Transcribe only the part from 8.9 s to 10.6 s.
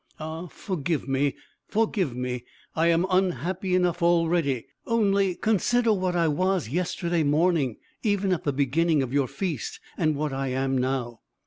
of your feast, and what I